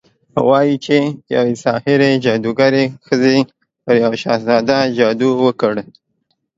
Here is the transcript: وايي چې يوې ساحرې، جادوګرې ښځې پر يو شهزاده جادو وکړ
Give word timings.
وايي 0.47 0.75
چې 0.85 0.97
يوې 1.35 1.55
ساحرې، 1.63 2.11
جادوګرې 2.23 2.83
ښځې 3.05 3.37
پر 3.83 3.95
يو 4.03 4.11
شهزاده 4.21 4.79
جادو 4.97 5.29
وکړ 5.45 5.73